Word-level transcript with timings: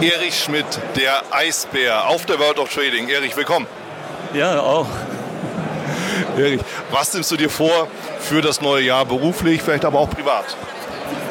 Erich 0.00 0.42
Schmidt, 0.42 0.66
der 0.96 1.22
Eisbär 1.30 2.08
auf 2.08 2.26
der 2.26 2.38
World 2.38 2.58
of 2.58 2.72
Trading. 2.72 3.08
Erich, 3.08 3.36
willkommen. 3.36 3.66
Ja, 4.32 4.60
auch. 4.60 4.88
Erich, 6.36 6.60
was 6.90 7.14
nimmst 7.14 7.30
du 7.30 7.36
dir 7.36 7.48
vor 7.48 7.86
für 8.18 8.42
das 8.42 8.60
neue 8.60 8.82
Jahr 8.82 9.04
beruflich, 9.04 9.62
vielleicht 9.62 9.84
aber 9.84 10.00
auch 10.00 10.10
privat? 10.10 10.44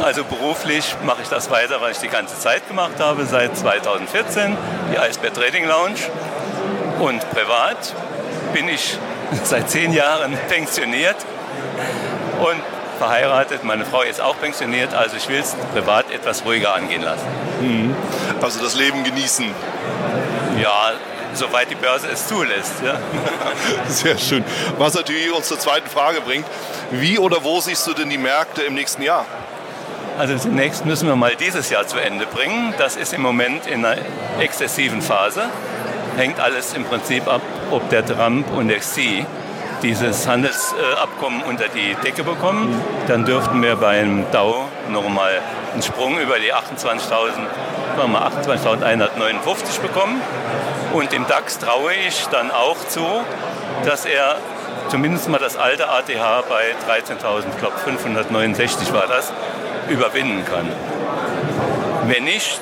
Also 0.00 0.24
beruflich 0.24 0.94
mache 1.04 1.22
ich 1.22 1.28
das 1.28 1.50
weiter, 1.50 1.80
was 1.80 1.92
ich 1.92 1.98
die 1.98 2.08
ganze 2.08 2.38
Zeit 2.38 2.66
gemacht 2.68 3.00
habe, 3.00 3.26
seit 3.26 3.56
2014, 3.56 4.56
die 4.92 4.98
Eisbär 4.98 5.32
Trading 5.32 5.66
Lounge. 5.66 5.98
Und 7.00 7.28
privat 7.30 7.94
bin 8.52 8.68
ich 8.68 8.96
seit 9.44 9.70
zehn 9.70 9.92
Jahren 9.92 10.38
pensioniert 10.48 11.16
und 12.40 12.62
verheiratet. 13.02 13.64
Meine 13.64 13.84
Frau 13.84 14.02
ist 14.02 14.20
auch 14.20 14.38
pensioniert, 14.38 14.94
also 14.94 15.16
ich 15.16 15.28
will 15.28 15.40
es 15.40 15.56
privat 15.74 16.12
etwas 16.12 16.44
ruhiger 16.44 16.72
angehen 16.72 17.02
lassen. 17.02 17.26
Mhm. 17.60 17.96
Also 18.40 18.62
das 18.62 18.76
Leben 18.76 19.02
genießen. 19.02 19.46
Ja, 20.62 20.92
soweit 21.34 21.68
die 21.68 21.74
Börse 21.74 22.06
es 22.12 22.28
zulässt. 22.28 22.74
Ja. 22.84 22.94
Sehr 23.88 24.16
schön. 24.18 24.44
Was 24.78 24.94
natürlich 24.94 25.32
uns 25.32 25.48
zur 25.48 25.58
zweiten 25.58 25.90
Frage 25.90 26.20
bringt. 26.20 26.46
Wie 26.92 27.18
oder 27.18 27.42
wo 27.42 27.60
siehst 27.60 27.84
du 27.88 27.92
denn 27.92 28.08
die 28.08 28.18
Märkte 28.18 28.62
im 28.62 28.74
nächsten 28.74 29.02
Jahr? 29.02 29.26
Also 30.16 30.36
zunächst 30.38 30.84
müssen 30.84 31.08
wir 31.08 31.16
mal 31.16 31.34
dieses 31.34 31.70
Jahr 31.70 31.88
zu 31.88 31.98
Ende 31.98 32.26
bringen. 32.26 32.72
Das 32.78 32.94
ist 32.94 33.12
im 33.12 33.22
Moment 33.22 33.66
in 33.66 33.84
einer 33.84 34.00
exzessiven 34.38 35.02
Phase. 35.02 35.46
Hängt 36.16 36.38
alles 36.38 36.72
im 36.74 36.84
Prinzip 36.84 37.26
ab, 37.26 37.42
ob 37.72 37.88
der 37.88 38.06
Trump 38.06 38.52
und 38.52 38.68
der 38.68 38.78
Xi 38.78 39.26
dieses 39.82 40.26
Handelsabkommen 40.26 41.42
unter 41.42 41.68
die 41.68 41.94
Decke 42.02 42.22
bekommen. 42.24 42.80
Dann 43.08 43.24
dürften 43.24 43.62
wir 43.62 43.76
beim 43.76 44.24
Dow 44.30 44.68
nochmal 44.90 45.40
einen 45.72 45.82
Sprung 45.82 46.18
über 46.18 46.38
die 46.38 46.52
28.000, 46.54 47.30
28.159 47.98 49.80
bekommen. 49.80 50.20
Und 50.92 51.12
dem 51.12 51.26
DAX 51.26 51.58
traue 51.58 51.92
ich 52.06 52.26
dann 52.28 52.50
auch 52.50 52.76
zu, 52.88 53.04
dass 53.84 54.04
er 54.04 54.36
zumindest 54.88 55.28
mal 55.28 55.38
das 55.38 55.56
alte 55.56 55.88
ATH 55.88 56.44
bei 56.48 56.74
13.000, 56.88 57.44
ich 57.50 57.58
glaube 57.58 57.78
569 57.78 58.92
war 58.92 59.06
das, 59.06 59.32
überwinden 59.88 60.44
kann. 60.44 60.70
Wenn 62.06 62.24
nicht, 62.24 62.60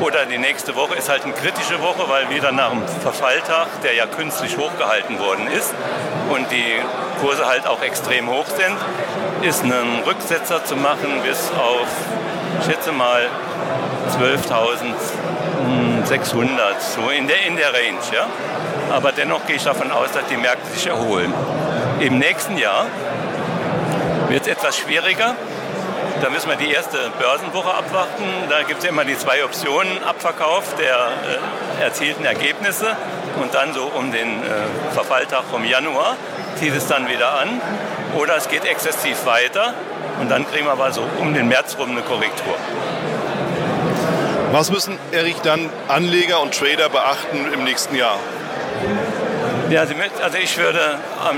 oder 0.00 0.26
die 0.26 0.38
nächste 0.38 0.76
Woche 0.76 0.94
ist 0.94 1.08
halt 1.08 1.24
eine 1.24 1.32
kritische 1.32 1.80
Woche, 1.80 2.08
weil 2.08 2.30
wieder 2.30 2.52
nach 2.52 2.70
dem 2.70 2.86
Verfalltag, 3.00 3.80
der 3.82 3.94
ja 3.94 4.06
künstlich 4.06 4.56
hochgehalten 4.58 5.18
worden 5.18 5.48
ist 5.48 5.74
und 6.30 6.48
die 6.50 6.76
Kurse 7.20 7.46
halt 7.46 7.66
auch 7.66 7.82
extrem 7.82 8.28
hoch 8.28 8.46
sind, 8.46 8.76
ist 9.42 9.64
ein 9.64 10.02
Rücksetzer 10.04 10.64
zu 10.64 10.76
machen 10.76 11.22
bis 11.26 11.50
auf, 11.52 11.88
ich 12.60 12.66
schätze 12.66 12.92
mal, 12.92 13.22
12.600, 14.18 16.78
so 16.78 17.08
in 17.10 17.26
der, 17.26 17.44
in 17.46 17.56
der 17.56 17.72
Range. 17.72 17.98
Ja? 18.12 18.26
Aber 18.94 19.10
dennoch 19.12 19.46
gehe 19.46 19.56
ich 19.56 19.64
davon 19.64 19.90
aus, 19.90 20.12
dass 20.12 20.26
die 20.26 20.36
Märkte 20.36 20.70
sich 20.72 20.86
erholen. 20.86 21.32
Im 22.00 22.18
nächsten 22.18 22.58
Jahr 22.58 22.84
wird 24.28 24.42
es 24.42 24.48
etwas 24.48 24.76
schwieriger, 24.76 25.34
da 26.20 26.30
müssen 26.30 26.48
wir 26.48 26.56
die 26.56 26.72
erste 26.72 26.98
Börsenwoche 27.18 27.72
abwarten. 27.72 28.24
Da 28.48 28.62
gibt 28.62 28.82
es 28.82 28.88
immer 28.88 29.04
die 29.04 29.18
zwei 29.18 29.44
Optionen, 29.44 30.02
Abverkauf 30.04 30.74
der 30.76 30.96
äh, 31.80 31.82
erzielten 31.82 32.24
Ergebnisse 32.24 32.96
und 33.40 33.54
dann 33.54 33.74
so 33.74 33.84
um 33.84 34.12
den 34.12 34.42
äh, 34.42 34.92
Verfalltag 34.92 35.44
vom 35.50 35.64
Januar 35.64 36.16
zieht 36.56 36.74
es 36.74 36.86
dann 36.86 37.08
wieder 37.08 37.38
an. 37.38 37.60
Oder 38.16 38.36
es 38.36 38.48
geht 38.48 38.64
exzessiv 38.64 39.26
weiter 39.26 39.74
und 40.20 40.30
dann 40.30 40.48
kriegen 40.50 40.66
wir 40.66 40.72
aber 40.72 40.92
so 40.92 41.02
um 41.20 41.34
den 41.34 41.48
März 41.48 41.76
rum 41.78 41.90
eine 41.90 42.02
Korrektur. 42.02 42.54
Was 44.52 44.70
müssen, 44.70 44.98
Erich, 45.12 45.36
dann 45.42 45.68
Anleger 45.88 46.40
und 46.40 46.54
Trader 46.54 46.88
beachten 46.88 47.52
im 47.52 47.64
nächsten 47.64 47.94
Jahr? 47.94 48.18
Ja, 49.68 49.80
also 49.80 50.38
ich 50.38 50.56
würde 50.56 50.98
am 51.28 51.36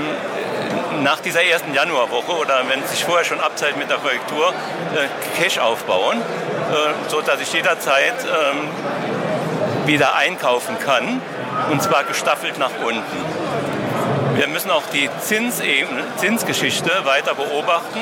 nach 1.03 1.19
dieser 1.19 1.43
ersten 1.43 1.73
Januarwoche 1.73 2.31
oder 2.31 2.61
wenn 2.67 2.81
es 2.83 2.91
sich 2.91 3.05
vorher 3.05 3.25
schon 3.25 3.39
abzeichnet 3.39 3.79
mit 3.79 3.89
der 3.89 3.97
Korrektur, 3.97 4.49
äh, 4.49 5.41
Cash 5.41 5.57
aufbauen, 5.57 6.19
äh, 6.19 7.09
sodass 7.09 7.41
ich 7.41 7.51
jederzeit 7.53 8.15
ähm, 8.23 9.87
wieder 9.87 10.15
einkaufen 10.15 10.77
kann 10.79 11.21
und 11.71 11.81
zwar 11.81 12.03
gestaffelt 12.03 12.57
nach 12.57 12.71
unten. 12.83 13.03
Wir 14.35 14.47
müssen 14.47 14.71
auch 14.71 14.83
die 14.93 15.09
Zinsebene, 15.19 16.03
Zinsgeschichte 16.15 16.89
weiter 17.03 17.35
beobachten, 17.35 17.99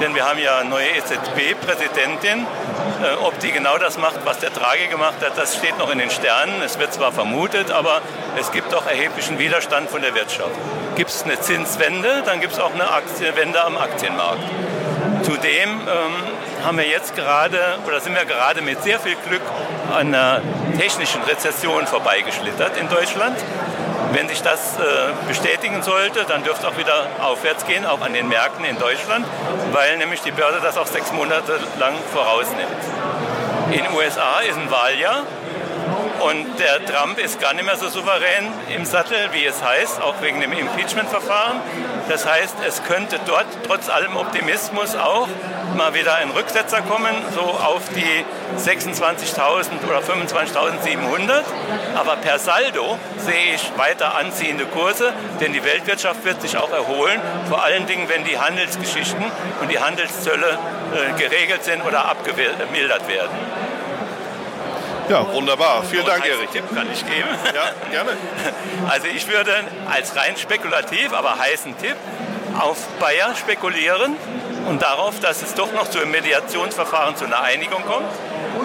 denn 0.00 0.14
wir 0.14 0.24
haben 0.24 0.38
ja 0.38 0.58
eine 0.58 0.70
neue 0.70 0.86
EZB-Präsidentin. 0.86 2.46
Äh, 3.02 3.14
ob 3.24 3.38
die 3.40 3.50
genau 3.50 3.78
das 3.78 3.96
macht, 3.96 4.24
was 4.24 4.38
der 4.40 4.50
Draghi 4.50 4.86
gemacht 4.88 5.16
hat, 5.24 5.36
das 5.36 5.56
steht 5.56 5.78
noch 5.78 5.90
in 5.90 5.98
den 5.98 6.10
Sternen. 6.10 6.60
Es 6.62 6.78
wird 6.78 6.92
zwar 6.92 7.12
vermutet, 7.12 7.70
aber 7.70 8.02
es 8.38 8.52
gibt 8.52 8.72
doch 8.72 8.86
erheblichen 8.86 9.38
Widerstand 9.38 9.88
von 9.88 10.02
der 10.02 10.14
Wirtschaft. 10.14 10.50
Gibt 10.96 11.10
es 11.10 11.22
eine 11.22 11.40
Zinswende, 11.40 12.22
dann 12.26 12.40
gibt 12.40 12.52
es 12.52 12.58
auch 12.58 12.74
eine 12.74 12.90
Aktienwende 12.90 13.62
am 13.64 13.78
Aktienmarkt. 13.78 14.42
Zudem 15.22 15.70
ähm, 15.70 16.64
haben 16.64 16.76
wir 16.76 16.86
jetzt 16.86 17.14
gerade 17.16 17.58
oder 17.86 18.00
sind 18.00 18.14
wir 18.14 18.24
gerade 18.24 18.60
mit 18.60 18.82
sehr 18.82 18.98
viel 19.00 19.16
Glück 19.26 19.42
an 19.90 20.14
einer 20.14 20.42
technischen 20.78 21.22
Rezession 21.22 21.86
vorbeigeschlittert 21.86 22.76
in 22.76 22.88
Deutschland. 22.88 23.36
Wenn 24.12 24.28
sich 24.28 24.42
das 24.42 24.76
äh, 24.76 24.80
bestätigen 25.28 25.82
sollte, 25.82 26.24
dann 26.24 26.42
dürfte 26.42 26.66
es 26.66 26.72
auch 26.72 26.78
wieder 26.78 27.06
aufwärts 27.20 27.64
gehen, 27.66 27.86
auch 27.86 28.00
an 28.00 28.12
den 28.12 28.28
Märkten 28.28 28.64
in 28.64 28.78
Deutschland, 28.78 29.24
weil 29.72 29.96
nämlich 29.98 30.20
die 30.22 30.32
Börse 30.32 30.60
das 30.60 30.76
auch 30.76 30.86
sechs 30.86 31.12
Monate 31.12 31.60
lang 31.78 31.94
vorausnimmt. 32.12 32.66
In 33.70 33.84
den 33.84 33.92
USA 33.94 34.40
ist 34.40 34.58
ein 34.58 34.68
Wahljahr 34.70 35.22
und 36.30 36.58
der 36.58 36.84
Trump 36.84 37.18
ist 37.18 37.40
gar 37.40 37.54
nicht 37.54 37.64
mehr 37.64 37.76
so 37.76 37.88
souverän 37.88 38.48
im 38.74 38.84
Sattel, 38.84 39.16
wie 39.32 39.44
es 39.44 39.62
heißt, 39.62 40.00
auch 40.00 40.20
wegen 40.22 40.40
dem 40.40 40.52
Impeachment-Verfahren. 40.52 41.60
Das 42.08 42.26
heißt, 42.26 42.56
es 42.66 42.82
könnte 42.84 43.18
dort 43.26 43.46
trotz 43.66 43.88
allem 43.88 44.16
Optimismus 44.16 44.94
auch 44.96 45.28
mal 45.76 45.94
wieder 45.94 46.16
ein 46.16 46.30
Rücksetzer 46.30 46.82
kommen, 46.82 47.14
so 47.34 47.40
auf 47.40 47.82
die 47.94 48.24
26.000 48.58 49.86
oder 49.88 50.00
25.700. 50.00 51.42
Aber 51.96 52.16
per 52.16 52.38
Saldo 52.38 52.98
sehe 53.18 53.54
ich 53.54 53.72
weiter 53.76 54.16
anziehende 54.16 54.66
Kurse, 54.66 55.12
denn 55.40 55.52
die 55.52 55.64
Weltwirtschaft 55.64 56.24
wird 56.24 56.42
sich 56.42 56.56
auch 56.56 56.72
erholen, 56.72 57.20
vor 57.48 57.64
allen 57.64 57.86
Dingen, 57.86 58.08
wenn 58.08 58.24
die 58.24 58.38
Handelsgeschichten 58.38 59.24
und 59.60 59.70
die 59.70 59.78
Handelszölle 59.78 60.58
äh, 60.94 61.20
geregelt 61.20 61.64
sind 61.64 61.82
oder 61.82 62.06
abgemildert 62.06 63.08
werden. 63.08 63.36
Ja, 65.10 65.26
wunderbar. 65.34 65.82
Vielen 65.82 66.06
Dank, 66.06 66.24
Erik. 66.24 66.52
Tipp 66.52 66.62
kann 66.72 66.86
ich 66.92 67.04
geben. 67.04 67.28
Ja, 67.52 67.72
gerne. 67.90 68.12
Also 68.88 69.08
ich 69.08 69.26
würde 69.26 69.52
als 69.90 70.14
rein 70.14 70.36
spekulativ, 70.36 71.12
aber 71.12 71.36
heißen 71.36 71.76
Tipp 71.78 71.96
auf 72.56 72.86
Bayer 73.00 73.34
spekulieren 73.34 74.16
und 74.68 74.82
darauf, 74.82 75.18
dass 75.18 75.42
es 75.42 75.54
doch 75.54 75.72
noch 75.72 75.90
zu 75.90 75.98
einem 75.98 76.12
Mediationsverfahren 76.12 77.16
zu 77.16 77.24
einer 77.24 77.42
Einigung 77.42 77.84
kommt. 77.86 78.06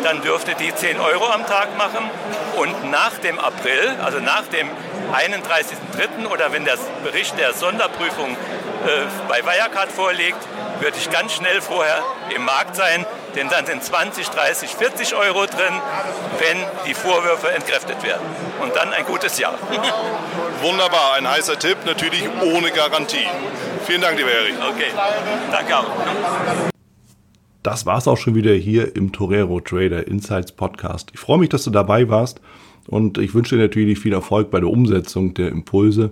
Dann 0.03 0.21
dürfte 0.21 0.53
die 0.53 0.73
10 0.73 0.99
Euro 0.99 1.25
am 1.31 1.47
Tag 1.47 1.75
machen 1.79 2.09
und 2.57 2.91
nach 2.91 3.17
dem 3.23 3.39
April, 3.39 3.95
also 4.03 4.19
nach 4.19 4.43
dem 4.43 4.69
31.03. 5.13 6.27
oder 6.31 6.51
wenn 6.51 6.63
der 6.63 6.77
Bericht 7.03 7.39
der 7.39 7.53
Sonderprüfung 7.53 8.31
äh, 8.31 8.37
bei 9.27 9.43
Wirecard 9.43 9.91
vorliegt, 9.91 10.37
würde 10.79 10.97
ich 10.97 11.09
ganz 11.09 11.33
schnell 11.33 11.61
vorher 11.61 12.03
im 12.35 12.45
Markt 12.45 12.75
sein, 12.75 13.05
denn 13.35 13.49
dann 13.49 13.65
sind 13.65 13.83
20, 13.83 14.27
30, 14.29 14.69
40 14.71 15.15
Euro 15.15 15.45
drin, 15.45 15.73
wenn 16.39 16.57
die 16.87 16.93
Vorwürfe 16.93 17.51
entkräftet 17.51 18.01
werden. 18.03 18.25
Und 18.61 18.75
dann 18.75 18.93
ein 18.93 19.05
gutes 19.05 19.37
Jahr. 19.37 19.53
Wunderbar, 20.61 21.15
ein 21.17 21.29
heißer 21.29 21.59
Tipp, 21.59 21.77
natürlich 21.85 22.23
ohne 22.41 22.71
Garantie. 22.71 23.27
Vielen 23.85 24.01
Dank, 24.01 24.17
lieber 24.17 24.31
Erik. 24.31 24.55
Okay, 24.69 24.91
danke 25.51 25.77
auch. 25.77 25.85
Das 27.61 27.85
war's 27.85 28.07
auch 28.07 28.17
schon 28.17 28.35
wieder 28.35 28.53
hier 28.53 28.95
im 28.95 29.11
Torero 29.11 29.59
Trader 29.59 30.07
Insights 30.07 30.51
Podcast. 30.51 31.09
Ich 31.13 31.19
freue 31.19 31.39
mich, 31.39 31.49
dass 31.49 31.63
du 31.63 31.71
dabei 31.71 32.09
warst 32.09 32.39
und 32.87 33.17
ich 33.17 33.33
wünsche 33.33 33.55
dir 33.55 33.63
natürlich 33.63 33.99
viel 33.99 34.13
Erfolg 34.13 34.51
bei 34.51 34.59
der 34.59 34.69
Umsetzung 34.69 35.33
der 35.33 35.49
Impulse 35.49 36.11